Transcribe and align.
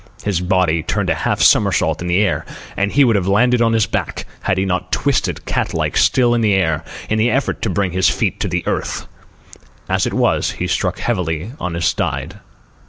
His 0.23 0.41
body 0.41 0.81
turned 0.81 1.11
a 1.11 1.13
half 1.13 1.43
somersault 1.43 2.01
in 2.01 2.07
the 2.07 2.23
air, 2.23 2.43
and 2.75 2.91
he 2.91 3.03
would 3.03 3.15
have 3.15 3.27
landed 3.27 3.61
on 3.61 3.73
his 3.73 3.85
back 3.85 4.25
had 4.41 4.57
he 4.57 4.65
not 4.65 4.91
twisted, 4.91 5.45
catlike, 5.45 5.95
still 5.95 6.33
in 6.33 6.41
the 6.41 6.55
air, 6.55 6.83
in 7.07 7.19
the 7.19 7.29
effort 7.29 7.61
to 7.61 7.69
bring 7.69 7.91
his 7.91 8.09
feet 8.09 8.39
to 8.39 8.47
the 8.47 8.65
earth. 8.65 9.07
As 9.87 10.07
it 10.07 10.13
was, 10.15 10.53
he 10.53 10.65
struck 10.65 10.97
heavily 10.97 11.51
on 11.59 11.75
his 11.75 11.85
side. 11.85 12.39